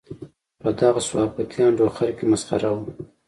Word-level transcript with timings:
په 0.61 0.69
دغه 0.79 1.01
صحافتي 1.07 1.59
انډوخر 1.65 2.09
کې 2.17 2.25
مسخره 2.31 2.69
وو. 2.73 2.85